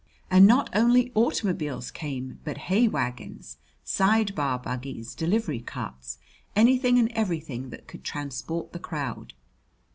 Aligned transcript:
And 0.31 0.47
not 0.47 0.71
only 0.73 1.11
automobiles 1.13 1.91
came, 1.91 2.39
but 2.43 2.57
hay 2.71 2.87
wagons, 2.87 3.57
side 3.83 4.33
bar 4.33 4.57
buggies, 4.57 5.13
delivery 5.13 5.59
carts 5.59 6.17
anything 6.55 6.97
and 6.97 7.11
everything 7.11 7.69
that 7.69 7.85
could 7.87 8.03
transport 8.03 8.73
the 8.73 8.79
crowd. 8.79 9.33